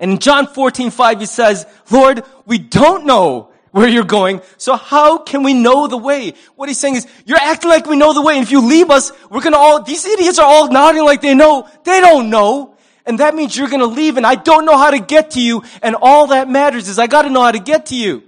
[0.00, 4.74] And in John 14, 5, he says, Lord, we don't know where you're going, so
[4.74, 6.34] how can we know the way?
[6.56, 8.90] What he's saying is, you're acting like we know the way, and if you leave
[8.90, 11.68] us, we're gonna all, these idiots are all nodding like they know.
[11.84, 12.74] They don't know.
[13.08, 15.62] And that means you're gonna leave, and I don't know how to get to you,
[15.82, 18.22] and all that matters is I gotta know how to get to you.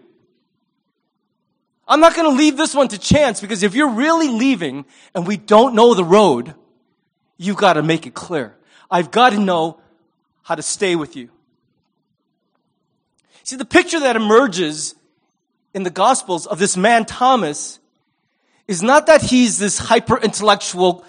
[1.86, 5.36] I'm not gonna leave this one to chance, because if you're really leaving, and we
[5.36, 6.54] don't know the road,
[7.36, 8.56] you've gotta make it clear.
[8.90, 9.80] I've gotta know
[10.44, 11.28] how to stay with you.
[13.42, 14.94] See, the picture that emerges
[15.74, 17.80] in the Gospels of this man Thomas
[18.66, 21.04] is not that he's this hyper intellectual,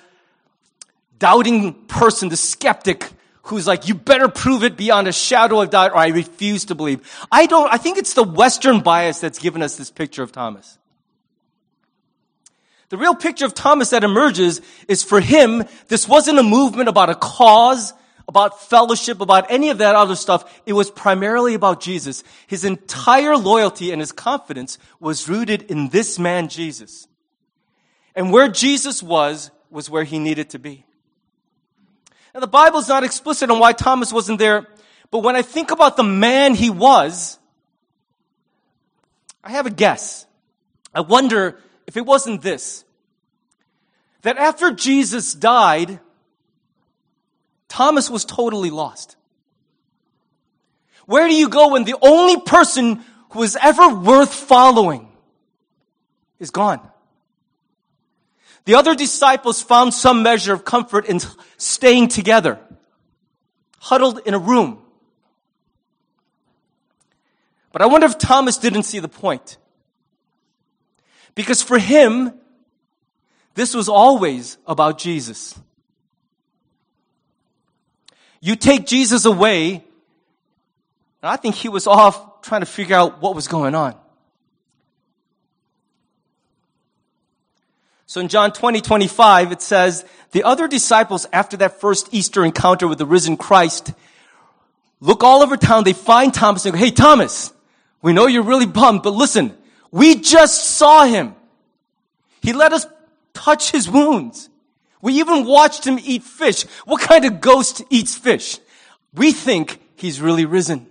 [1.19, 3.09] doubting person, the skeptic
[3.43, 6.75] who's like, you better prove it beyond a shadow of doubt or I refuse to
[6.75, 6.99] believe.
[7.31, 10.77] I don't, I think it's the Western bias that's given us this picture of Thomas.
[12.89, 17.09] The real picture of Thomas that emerges is for him, this wasn't a movement about
[17.09, 17.93] a cause,
[18.27, 20.61] about fellowship, about any of that other stuff.
[20.65, 22.23] It was primarily about Jesus.
[22.47, 27.07] His entire loyalty and his confidence was rooted in this man, Jesus.
[28.13, 30.85] And where Jesus was, was where he needed to be.
[32.33, 34.67] Now, the Bible's not explicit on why Thomas wasn't there,
[35.09, 37.37] but when I think about the man he was,
[39.43, 40.25] I have a guess.
[40.93, 42.85] I wonder if it wasn't this.
[44.21, 45.99] That after Jesus died,
[47.67, 49.15] Thomas was totally lost.
[51.05, 55.09] Where do you go when the only person who is ever worth following
[56.39, 56.90] is gone?
[58.65, 61.19] The other disciples found some measure of comfort in
[61.57, 62.59] staying together,
[63.79, 64.79] huddled in a room.
[67.71, 69.57] But I wonder if Thomas didn't see the point.
[71.33, 72.33] Because for him,
[73.55, 75.57] this was always about Jesus.
[78.41, 79.83] You take Jesus away, and
[81.29, 83.95] I think he was off trying to figure out what was going on.
[88.11, 92.85] So in John 20, 25, it says, the other disciples, after that first Easter encounter
[92.85, 93.93] with the risen Christ,
[94.99, 95.85] look all over town.
[95.85, 97.53] They find Thomas and go, Hey, Thomas,
[98.01, 99.55] we know you're really bummed, but listen,
[99.91, 101.35] we just saw him.
[102.41, 102.85] He let us
[103.33, 104.49] touch his wounds.
[105.01, 106.63] We even watched him eat fish.
[106.83, 108.59] What kind of ghost eats fish?
[109.13, 110.85] We think he's really risen.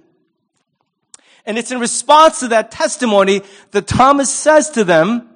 [1.44, 5.29] And it's in response to that testimony that Thomas says to them,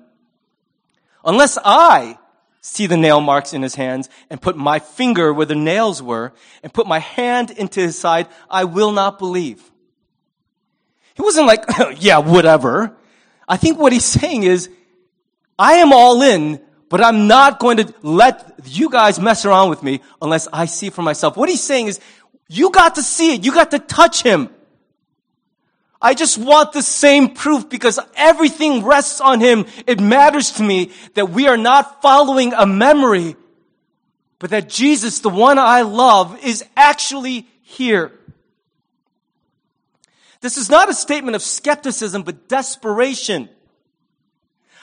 [1.25, 2.19] unless I
[2.61, 6.33] see the nail marks in his hands and put my finger where the nails were
[6.63, 9.63] and put my hand into his side, I will not believe.
[11.15, 11.65] He wasn't like,
[11.99, 12.97] yeah, whatever.
[13.47, 14.71] I think what he's saying is,
[15.59, 19.83] I am all in, but I'm not going to let you guys mess around with
[19.83, 21.37] me unless I see for myself.
[21.37, 22.01] What he's saying is,
[22.49, 23.45] you got to see it.
[23.45, 24.49] You got to touch him.
[26.05, 29.65] I just want the same proof because everything rests on him.
[29.87, 33.37] It matters to me that we are not following a memory,
[34.39, 38.13] but that Jesus, the one I love, is actually here.
[40.43, 43.49] This is not a statement of skepticism, but desperation.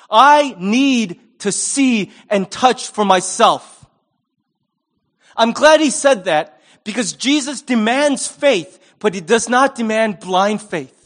[0.10, 3.86] I need to see and touch for myself.
[5.38, 10.64] I'm glad he said that because Jesus demands faith, but he does not demand blind
[10.64, 10.98] faith.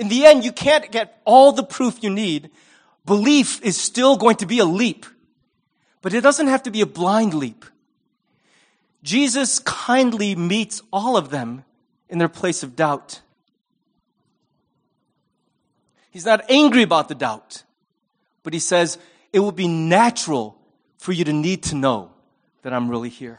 [0.00, 2.48] In the end, you can't get all the proof you need.
[3.04, 5.04] Belief is still going to be a leap,
[6.00, 7.66] but it doesn't have to be a blind leap.
[9.02, 11.64] Jesus kindly meets all of them
[12.08, 13.20] in their place of doubt.
[16.10, 17.64] He's not angry about the doubt.
[18.42, 18.96] But he says,
[19.34, 20.56] it will be natural
[20.96, 22.10] for you to need to know
[22.62, 23.38] that I'm really here.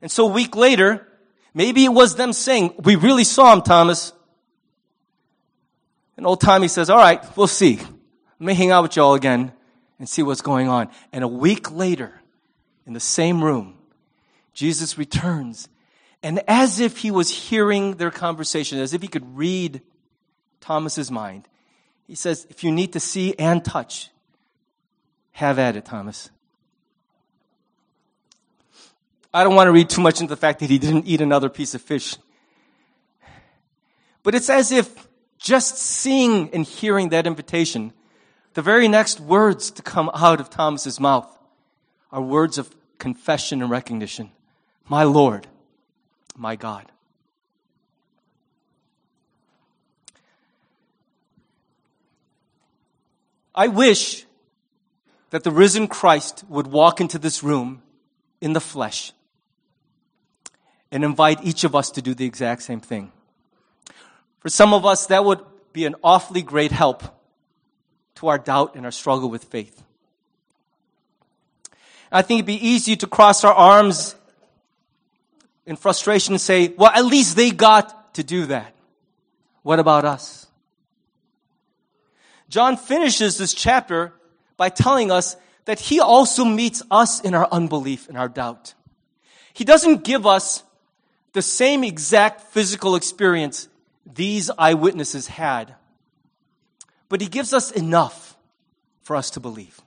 [0.00, 1.08] And so a week later,
[1.54, 4.12] maybe it was them saying, we really saw him, Thomas.
[6.18, 7.76] And old Tommy says, all right, we'll see.
[7.76, 9.52] Let me hang out with y'all again
[10.00, 10.88] and see what's going on.
[11.12, 12.20] And a week later,
[12.86, 13.78] in the same room,
[14.52, 15.68] Jesus returns.
[16.20, 19.80] And as if he was hearing their conversation, as if he could read
[20.60, 21.46] Thomas's mind,
[22.08, 24.10] he says, if you need to see and touch,
[25.30, 26.30] have at it, Thomas.
[29.32, 31.48] I don't want to read too much into the fact that he didn't eat another
[31.48, 32.16] piece of fish.
[34.24, 35.07] But it's as if
[35.38, 37.92] just seeing and hearing that invitation,
[38.54, 41.38] the very next words to come out of Thomas's mouth
[42.10, 44.30] are words of confession and recognition.
[44.88, 45.46] My Lord,
[46.36, 46.90] my God.
[53.54, 54.24] I wish
[55.30, 57.82] that the risen Christ would walk into this room
[58.40, 59.12] in the flesh
[60.90, 63.12] and invite each of us to do the exact same thing.
[64.48, 65.40] For some of us, that would
[65.74, 67.02] be an awfully great help
[68.14, 69.82] to our doubt and our struggle with faith.
[72.10, 74.16] I think it'd be easy to cross our arms
[75.66, 78.74] in frustration and say, well, at least they got to do that.
[79.64, 80.46] What about us?
[82.48, 84.14] John finishes this chapter
[84.56, 88.72] by telling us that he also meets us in our unbelief and our doubt.
[89.52, 90.62] He doesn't give us
[91.34, 93.68] the same exact physical experience
[94.14, 95.74] these eyewitnesses had,
[97.08, 98.36] but he gives us enough
[99.02, 99.80] for us to believe.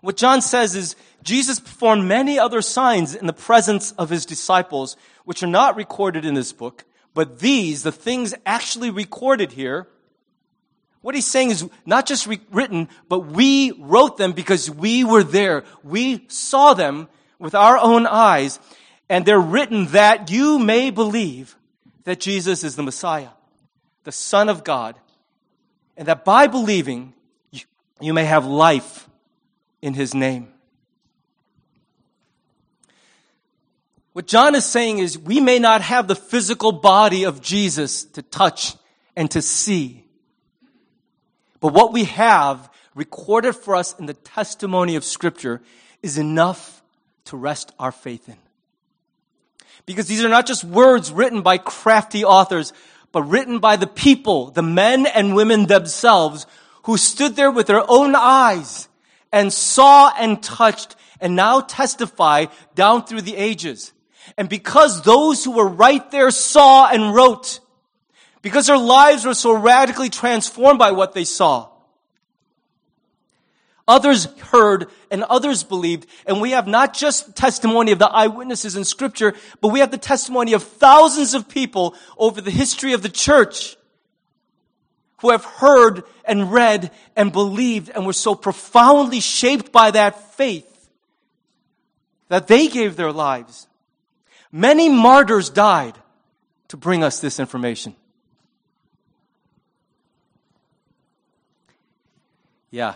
[0.00, 4.96] What John says is Jesus performed many other signs in the presence of his disciples,
[5.24, 9.88] which are not recorded in this book, but these, the things actually recorded here,
[11.02, 15.24] what he's saying is not just re- written, but we wrote them because we were
[15.24, 15.64] there.
[15.82, 18.60] We saw them with our own eyes,
[19.08, 21.56] and they're written that you may believe
[22.04, 23.30] that Jesus is the Messiah,
[24.04, 24.96] the Son of God,
[25.96, 27.14] and that by believing,
[27.50, 27.60] you,
[28.00, 29.08] you may have life
[29.82, 30.48] in his name.
[34.12, 38.22] What John is saying is we may not have the physical body of Jesus to
[38.22, 38.74] touch
[39.14, 40.04] and to see.
[41.60, 45.62] But what we have recorded for us in the testimony of scripture
[46.02, 46.82] is enough
[47.26, 48.36] to rest our faith in.
[49.86, 52.72] Because these are not just words written by crafty authors,
[53.12, 56.46] but written by the people, the men and women themselves,
[56.84, 58.88] who stood there with their own eyes
[59.32, 63.92] and saw and touched and now testify down through the ages.
[64.36, 67.60] And because those who were right there saw and wrote,
[68.42, 71.68] because their lives were so radically transformed by what they saw,
[73.90, 76.06] others heard and others believed.
[76.24, 79.98] And we have not just testimony of the eyewitnesses in scripture, but we have the
[79.98, 83.76] testimony of thousands of people over the history of the church
[85.18, 90.88] who have heard and read and believed and were so profoundly shaped by that faith
[92.28, 93.66] that they gave their lives.
[94.52, 95.98] Many martyrs died
[96.68, 97.96] to bring us this information.
[102.70, 102.94] Yeah.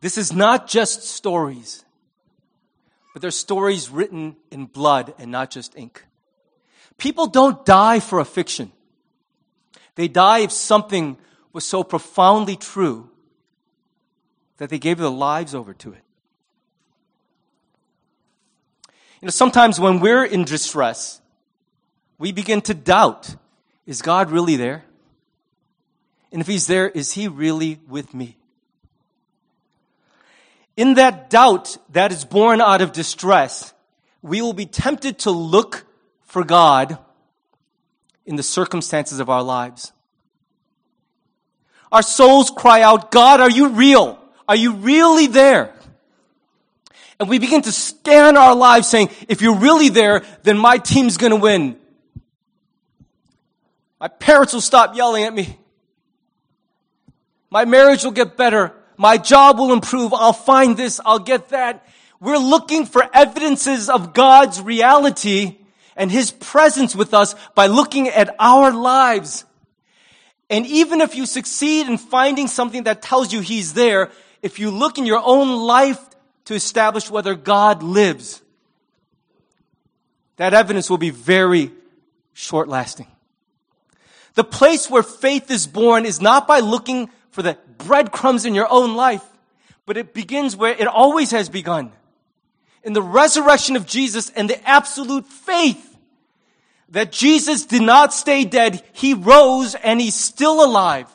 [0.00, 1.84] This is not just stories,
[3.12, 6.04] but they're stories written in blood and not just ink.
[6.96, 8.72] People don't die for a fiction.
[9.94, 11.18] They die if something
[11.52, 13.10] was so profoundly true
[14.56, 16.02] that they gave their lives over to it.
[19.20, 21.20] You know, sometimes when we're in distress,
[22.18, 23.34] we begin to doubt
[23.86, 24.84] is God really there?
[26.30, 28.36] And if He's there, is He really with me?
[30.76, 33.74] In that doubt that is born out of distress,
[34.22, 35.84] we will be tempted to look
[36.22, 36.98] for God
[38.24, 39.92] in the circumstances of our lives.
[41.90, 44.18] Our souls cry out, God, are you real?
[44.48, 45.74] Are you really there?
[47.18, 51.16] And we begin to scan our lives saying, if you're really there, then my team's
[51.16, 51.76] gonna win.
[54.00, 55.58] My parents will stop yelling at me.
[57.50, 58.72] My marriage will get better.
[59.00, 60.12] My job will improve.
[60.12, 61.00] I'll find this.
[61.06, 61.88] I'll get that.
[62.20, 65.56] We're looking for evidences of God's reality
[65.96, 69.46] and His presence with us by looking at our lives.
[70.50, 74.10] And even if you succeed in finding something that tells you He's there,
[74.42, 75.98] if you look in your own life
[76.44, 78.42] to establish whether God lives,
[80.36, 81.72] that evidence will be very
[82.34, 83.06] short lasting.
[84.34, 88.68] The place where faith is born is not by looking for the breadcrumbs in your
[88.70, 89.24] own life,
[89.86, 91.92] but it begins where it always has begun.
[92.82, 95.86] In the resurrection of Jesus and the absolute faith
[96.90, 98.82] that Jesus did not stay dead.
[98.92, 101.06] He rose and he's still alive.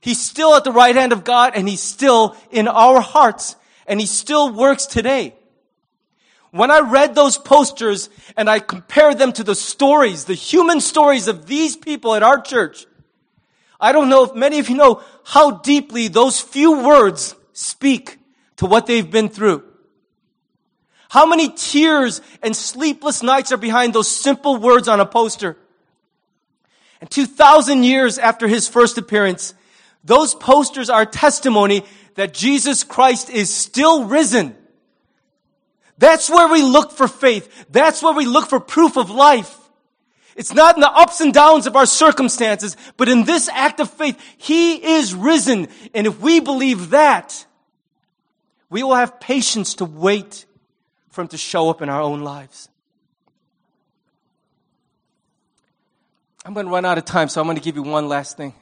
[0.00, 4.00] He's still at the right hand of God and he's still in our hearts and
[4.00, 5.34] he still works today.
[6.50, 11.28] When I read those posters and I compared them to the stories, the human stories
[11.28, 12.86] of these people at our church,
[13.80, 18.18] I don't know if many of you know how deeply those few words speak
[18.56, 19.62] to what they've been through.
[21.10, 25.56] How many tears and sleepless nights are behind those simple words on a poster?
[27.00, 29.54] And 2,000 years after his first appearance,
[30.04, 34.56] those posters are testimony that Jesus Christ is still risen.
[35.98, 37.66] That's where we look for faith.
[37.70, 39.56] That's where we look for proof of life.
[40.38, 43.90] It's not in the ups and downs of our circumstances, but in this act of
[43.90, 45.66] faith, He is risen.
[45.92, 47.44] And if we believe that,
[48.70, 50.46] we will have patience to wait
[51.10, 52.68] for Him to show up in our own lives.
[56.44, 58.36] I'm going to run out of time, so I'm going to give you one last
[58.36, 58.54] thing.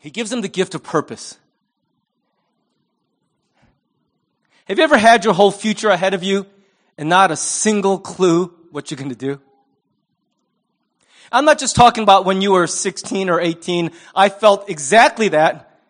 [0.00, 1.38] He gives them the gift of purpose.
[4.66, 6.44] Have you ever had your whole future ahead of you
[7.00, 9.40] and not a single clue what you're going to do?
[11.32, 13.90] I'm not just talking about when you were 16 or 18.
[14.14, 15.80] I felt exactly that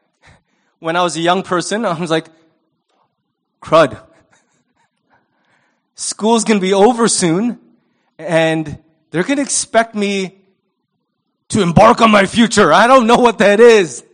[0.78, 1.84] when I was a young person.
[1.84, 2.28] I was like,
[3.60, 4.00] crud.
[5.96, 7.58] School's going to be over soon
[8.16, 8.78] and
[9.10, 10.38] they're going to expect me
[11.48, 12.72] to embark on my future.
[12.72, 14.04] I don't know what that is.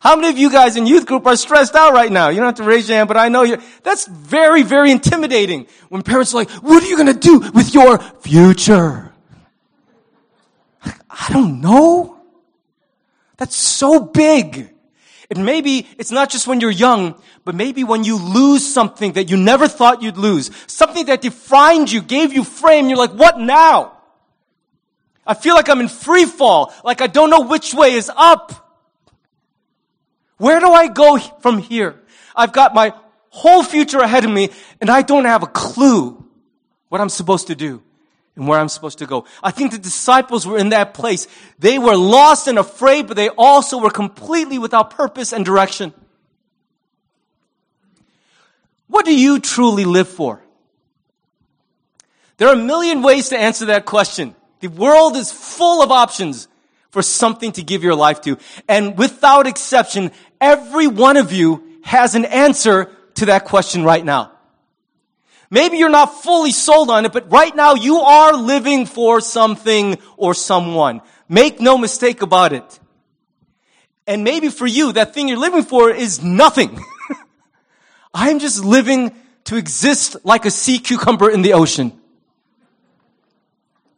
[0.00, 2.30] How many of you guys in youth group are stressed out right now?
[2.30, 3.58] You don't have to raise your hand, but I know you.
[3.82, 7.74] That's very, very intimidating when parents are like, what are you going to do with
[7.74, 9.12] your future?
[10.82, 12.18] I don't know.
[13.36, 14.72] That's so big.
[15.30, 19.28] And maybe it's not just when you're young, but maybe when you lose something that
[19.28, 23.38] you never thought you'd lose, something that defined you, gave you frame, you're like, what
[23.38, 23.98] now?
[25.26, 28.69] I feel like I'm in free fall, like I don't know which way is up.
[30.40, 32.00] Where do I go from here?
[32.34, 32.94] I've got my
[33.28, 34.48] whole future ahead of me
[34.80, 36.26] and I don't have a clue
[36.88, 37.82] what I'm supposed to do
[38.36, 39.26] and where I'm supposed to go.
[39.42, 41.26] I think the disciples were in that place.
[41.58, 45.92] They were lost and afraid, but they also were completely without purpose and direction.
[48.86, 50.42] What do you truly live for?
[52.38, 54.34] There are a million ways to answer that question.
[54.60, 56.48] The world is full of options
[56.90, 58.36] for something to give your life to.
[58.68, 60.10] And without exception,
[60.40, 64.32] every one of you has an answer to that question right now.
[65.50, 69.98] Maybe you're not fully sold on it, but right now you are living for something
[70.16, 71.00] or someone.
[71.28, 72.80] Make no mistake about it.
[74.06, 76.80] And maybe for you, that thing you're living for is nothing.
[78.14, 79.14] I'm just living
[79.44, 81.92] to exist like a sea cucumber in the ocean.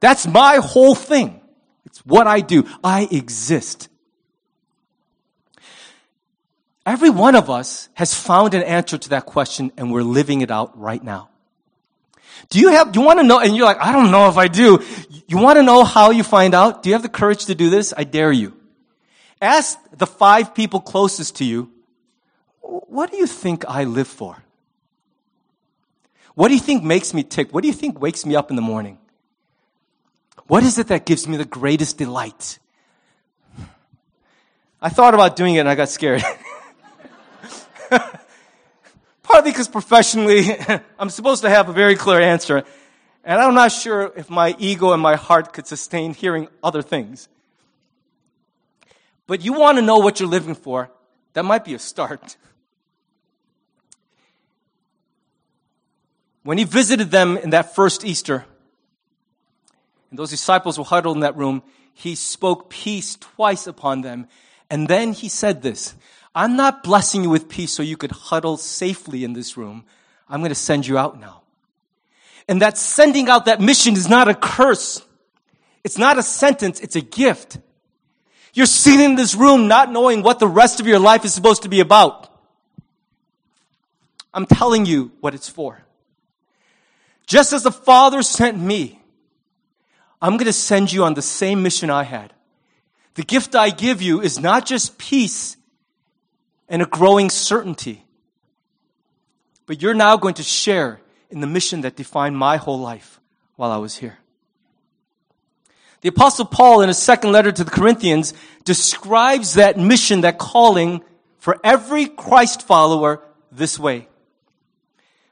[0.00, 1.40] That's my whole thing.
[1.84, 2.66] It's what I do.
[2.82, 3.88] I exist.
[6.84, 10.50] Every one of us has found an answer to that question and we're living it
[10.50, 11.28] out right now.
[12.50, 14.48] Do you have, you want to know, and you're like, I don't know if I
[14.48, 14.82] do.
[15.28, 16.82] You want to know how you find out?
[16.82, 17.94] Do you have the courage to do this?
[17.96, 18.56] I dare you.
[19.40, 21.70] Ask the five people closest to you,
[22.60, 24.42] what do you think I live for?
[26.34, 27.52] What do you think makes me tick?
[27.52, 28.98] What do you think wakes me up in the morning?
[30.46, 32.58] What is it that gives me the greatest delight?
[34.80, 36.22] I thought about doing it and I got scared.
[39.22, 40.56] Partly because professionally,
[40.98, 42.64] I'm supposed to have a very clear answer,
[43.24, 47.28] and I'm not sure if my ego and my heart could sustain hearing other things.
[49.26, 50.90] But you want to know what you're living for,
[51.34, 52.36] that might be a start.
[56.42, 58.44] When he visited them in that first Easter,
[60.10, 61.62] and those disciples were huddled in that room,
[61.94, 64.26] he spoke peace twice upon them.
[64.68, 65.94] And then he said this,
[66.34, 69.84] I'm not blessing you with peace so you could huddle safely in this room.
[70.28, 71.42] I'm going to send you out now.
[72.48, 75.02] And that sending out that mission is not a curse.
[75.84, 76.80] It's not a sentence.
[76.80, 77.58] It's a gift.
[78.54, 81.62] You're sitting in this room not knowing what the rest of your life is supposed
[81.62, 82.28] to be about.
[84.34, 85.82] I'm telling you what it's for.
[87.26, 89.00] Just as the Father sent me,
[90.20, 92.32] I'm going to send you on the same mission I had.
[93.14, 95.56] The gift I give you is not just peace
[96.72, 98.02] and a growing certainty,
[99.66, 101.00] but you're now going to share
[101.30, 103.20] in the mission that defined my whole life
[103.56, 104.18] while I was here.
[106.00, 108.32] The apostle Paul in his second letter to the Corinthians
[108.64, 111.04] describes that mission, that calling
[111.38, 114.08] for every Christ follower this way.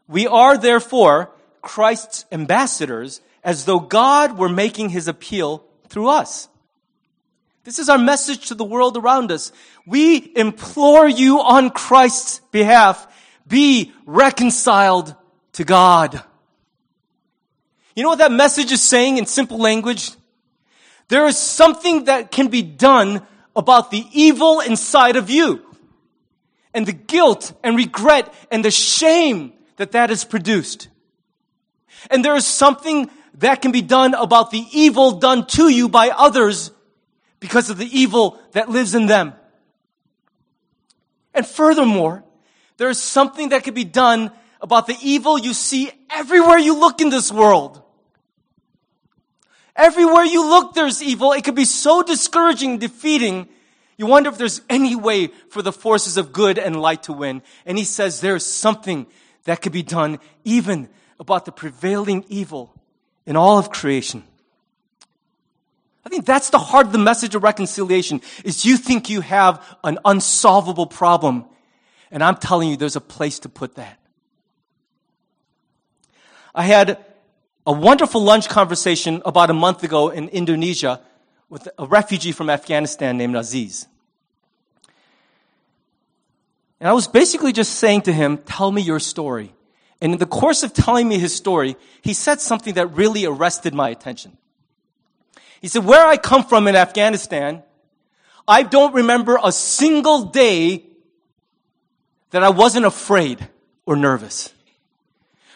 [0.06, 1.30] We are therefore
[1.62, 6.50] Christ's ambassadors as though God were making his appeal through us.
[7.64, 9.52] This is our message to the world around us.
[9.86, 13.06] We implore you on Christ's behalf,
[13.46, 15.14] be reconciled
[15.52, 16.22] to God.
[17.94, 20.12] You know what that message is saying in simple language?
[21.08, 25.60] There is something that can be done about the evil inside of you
[26.72, 30.88] and the guilt and regret and the shame that that has produced.
[32.10, 36.10] And there is something that can be done about the evil done to you by
[36.10, 36.70] others
[37.40, 39.32] because of the evil that lives in them.
[41.34, 42.22] And furthermore,
[42.76, 44.30] there is something that can be done
[44.60, 47.82] about the evil you see everywhere you look in this world.
[49.74, 51.32] Everywhere you look, there's evil.
[51.32, 53.48] It could be so discouraging, defeating.
[53.96, 57.42] You wonder if there's any way for the forces of good and light to win.
[57.64, 59.06] And he says there's something
[59.44, 60.88] that could be done even
[61.18, 62.74] about the prevailing evil
[63.24, 64.24] in all of creation.
[66.04, 69.64] I think that's the heart of the message of reconciliation is you think you have
[69.84, 71.44] an unsolvable problem.
[72.10, 73.98] And I'm telling you, there's a place to put that.
[76.54, 76.98] I had
[77.66, 81.00] a wonderful lunch conversation about a month ago in Indonesia
[81.48, 83.86] with a refugee from Afghanistan named Aziz.
[86.80, 89.52] And I was basically just saying to him, tell me your story.
[90.00, 93.74] And in the course of telling me his story, he said something that really arrested
[93.74, 94.38] my attention.
[95.60, 97.62] He said, where I come from in Afghanistan,
[98.48, 100.84] I don't remember a single day
[102.30, 103.46] that I wasn't afraid
[103.86, 104.52] or nervous.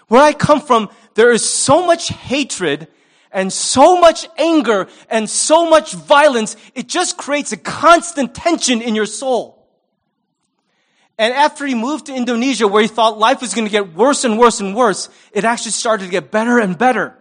[0.09, 2.89] Where I come from, there is so much hatred
[3.33, 8.95] and so much anger and so much violence, it just creates a constant tension in
[8.95, 9.67] your soul.
[11.19, 14.25] And after he moved to Indonesia, where he thought life was going to get worse
[14.25, 17.17] and worse and worse, it actually started to get better and better.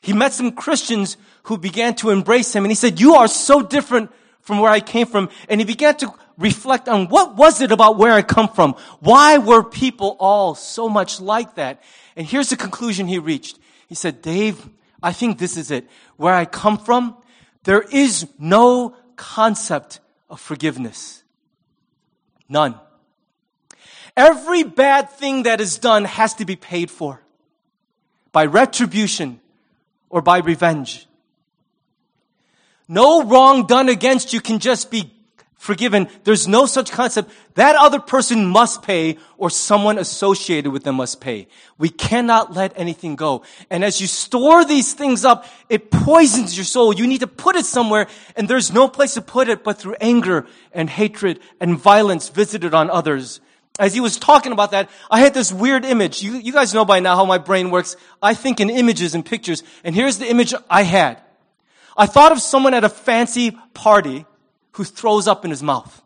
[0.00, 1.16] He met some Christians
[1.46, 4.80] who began to embrace him, and he said, You are so different from where I
[4.80, 5.28] came from.
[5.48, 8.74] And he began to reflect on what was it about where I come from?
[9.00, 11.82] Why were people all so much like that?
[12.16, 13.58] And here's the conclusion he reached.
[13.88, 14.68] He said, Dave,
[15.02, 15.88] I think this is it.
[16.16, 17.16] Where I come from,
[17.64, 21.22] there is no concept of forgiveness.
[22.48, 22.78] None.
[24.16, 27.20] Every bad thing that is done has to be paid for
[28.32, 29.40] by retribution
[30.08, 31.06] or by revenge.
[32.88, 35.12] No wrong done against you can just be
[35.66, 36.08] forgiven.
[36.22, 37.32] There's no such concept.
[37.54, 41.48] That other person must pay or someone associated with them must pay.
[41.76, 43.42] We cannot let anything go.
[43.68, 46.94] And as you store these things up, it poisons your soul.
[46.94, 48.06] You need to put it somewhere
[48.36, 52.72] and there's no place to put it but through anger and hatred and violence visited
[52.72, 53.40] on others.
[53.78, 56.22] As he was talking about that, I had this weird image.
[56.22, 57.96] You, you guys know by now how my brain works.
[58.22, 59.62] I think in images and pictures.
[59.84, 61.20] And here's the image I had.
[61.96, 64.26] I thought of someone at a fancy party
[64.72, 66.02] who throws up in his mouth.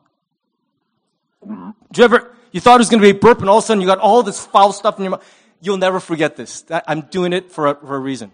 [1.42, 3.64] Do you ever, you thought it was going to be a burp and all of
[3.64, 5.36] a sudden you got all this foul stuff in your mouth.
[5.60, 6.64] You'll never forget this.
[6.86, 8.30] I'm doing it for a, for a reason.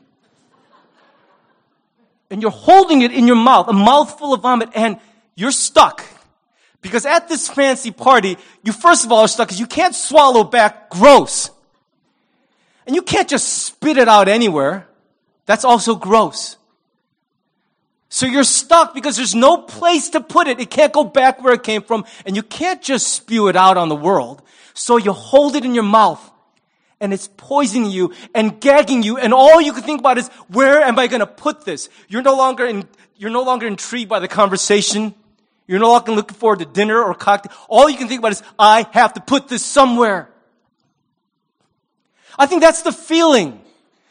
[2.30, 4.98] And you're holding it in your mouth, a mouthful of vomit, and
[5.34, 6.04] you're stuck.
[6.82, 10.44] Because at this fancy party, you first of all are stuck because you can't swallow
[10.44, 11.50] back gross.
[12.86, 14.86] And you can't just spit it out anywhere.
[15.46, 16.56] That's also gross.
[18.16, 20.58] So you're stuck because there's no place to put it.
[20.58, 23.76] It can't go back where it came from and you can't just spew it out
[23.76, 24.40] on the world.
[24.72, 26.30] So you hold it in your mouth
[26.98, 30.80] and it's poisoning you and gagging you and all you can think about is where
[30.80, 31.90] am I going to put this?
[32.08, 35.14] You're no longer in, you're no longer intrigued by the conversation.
[35.66, 37.52] You're no longer looking forward to dinner or cocktail.
[37.68, 40.30] All you can think about is I have to put this somewhere.
[42.38, 43.60] I think that's the feeling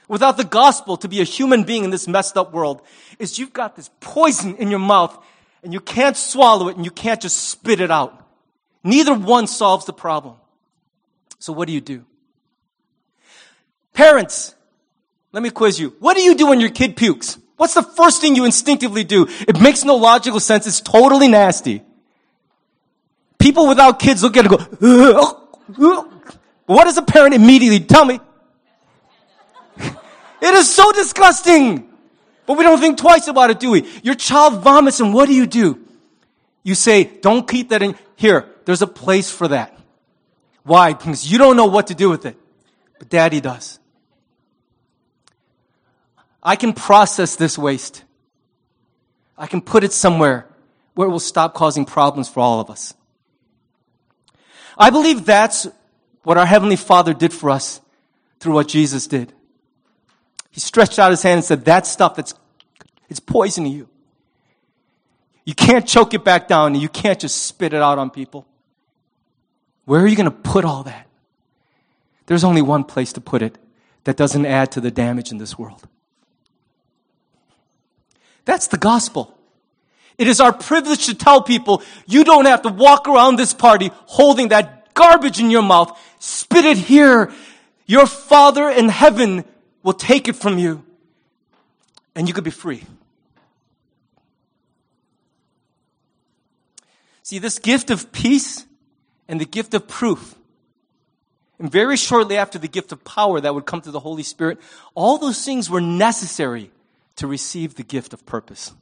[0.08, 2.82] without the gospel to be a human being in this messed up world
[3.20, 5.18] is you've got this poison in your mouth
[5.64, 8.26] and you can't swallow it and you can't just spit it out.
[8.84, 10.36] Neither one solves the problem.
[11.40, 12.06] So what do you do?
[13.94, 14.56] Parents,
[15.32, 15.96] let me quiz you.
[16.00, 17.38] What do you do when your kid pukes?
[17.58, 19.28] What's the first thing you instinctively do?
[19.48, 20.68] It makes no logical sense.
[20.68, 21.82] It's totally nasty.
[23.40, 26.10] People without kids look at it and go,
[26.66, 28.20] what does a parent immediately tell me?
[30.46, 31.90] It is so disgusting.
[32.46, 33.90] But we don't think twice about it, do we?
[34.04, 35.80] Your child vomits and what do you do?
[36.62, 38.48] You say, don't keep that in here.
[38.66, 39.76] There's a place for that.
[40.62, 40.94] Why?
[40.94, 42.38] Because you don't know what to do with it.
[43.00, 43.80] But daddy does.
[46.44, 48.04] I can process this waste.
[49.36, 50.48] I can put it somewhere
[50.94, 52.94] where it will stop causing problems for all of us.
[54.78, 55.68] I believe that's
[56.22, 57.82] what our Heavenly Father did for us
[58.40, 59.34] through what Jesus did.
[60.56, 62.34] He stretched out his hand and said, that stuff that's,
[63.10, 63.90] it's poisoning you.
[65.44, 68.48] You can't choke it back down and you can't just spit it out on people.
[69.84, 71.08] Where are you going to put all that?
[72.28, 73.58] There's only one place to put it
[74.06, 75.90] that doesn't add to the damage in this world.
[78.46, 79.38] That's the gospel.
[80.18, 83.92] It is our privilege to tell people you don't have to walk around this party
[84.06, 86.00] holding that garbage in your mouth.
[86.20, 87.34] Spit it here.
[87.86, 89.44] Your Father in heaven
[89.86, 90.84] will take it from you
[92.16, 92.84] and you could be free.
[97.22, 98.66] See, this gift of peace
[99.28, 100.36] and the gift of proof,
[101.60, 104.58] and very shortly after the gift of power that would come through the Holy Spirit,
[104.96, 106.72] all those things were necessary
[107.18, 108.74] to receive the gift of purpose.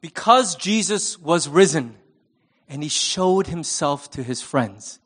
[0.00, 1.96] Because Jesus was risen
[2.66, 5.00] and he showed himself to his friends,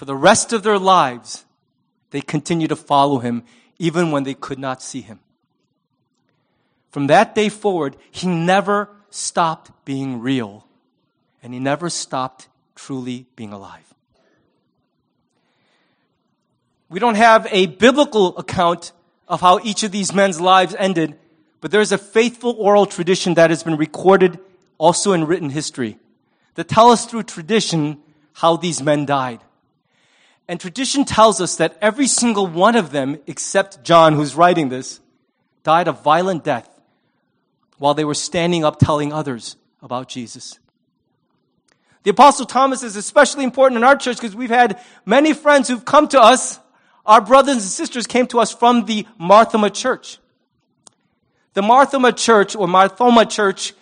[0.00, 1.44] for the rest of their lives,
[2.08, 3.42] they continued to follow him
[3.78, 5.20] even when they could not see him.
[6.88, 10.66] From that day forward, he never stopped being real
[11.42, 13.92] and he never stopped truly being alive.
[16.88, 18.92] We don't have a biblical account
[19.28, 21.18] of how each of these men's lives ended,
[21.60, 24.38] but there's a faithful oral tradition that has been recorded
[24.78, 25.98] also in written history
[26.54, 28.00] that tell us through tradition
[28.32, 29.40] how these men died.
[30.50, 34.98] And tradition tells us that every single one of them, except John, who's writing this,
[35.62, 36.68] died a violent death
[37.78, 40.58] while they were standing up telling others about Jesus.
[42.02, 45.84] The Apostle Thomas is especially important in our church because we've had many friends who've
[45.84, 46.58] come to us.
[47.06, 50.18] Our brothers and sisters came to us from the Marthoma Church.
[51.54, 53.72] The Marthoma Church or Marthoma Church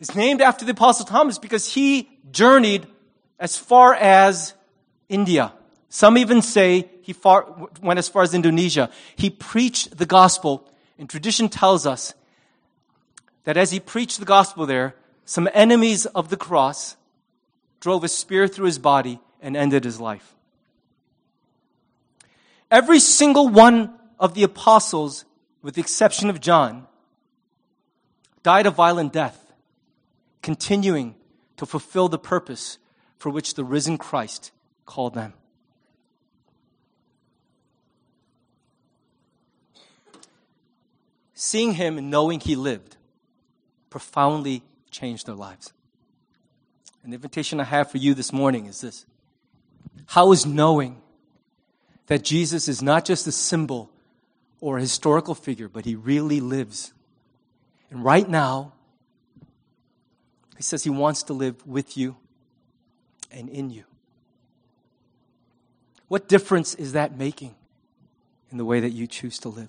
[0.00, 2.86] is named after the Apostle Thomas because he journeyed
[3.38, 4.54] as far as
[5.10, 5.52] India.
[5.94, 7.46] Some even say he far,
[7.80, 8.90] went as far as Indonesia.
[9.14, 10.68] He preached the gospel,
[10.98, 12.14] and tradition tells us
[13.44, 16.96] that as he preached the gospel there, some enemies of the cross
[17.78, 20.34] drove a spear through his body and ended his life.
[22.72, 25.24] Every single one of the apostles,
[25.62, 26.88] with the exception of John,
[28.42, 29.52] died a violent death,
[30.42, 31.14] continuing
[31.56, 32.78] to fulfill the purpose
[33.16, 34.50] for which the risen Christ
[34.86, 35.34] called them.
[41.44, 42.96] Seeing him and knowing he lived
[43.90, 45.74] profoundly changed their lives.
[47.02, 49.04] And the invitation I have for you this morning is this
[50.06, 51.02] How is knowing
[52.06, 53.90] that Jesus is not just a symbol
[54.62, 56.94] or a historical figure, but he really lives?
[57.90, 58.72] And right now,
[60.56, 62.16] he says he wants to live with you
[63.30, 63.84] and in you.
[66.08, 67.54] What difference is that making
[68.50, 69.68] in the way that you choose to live?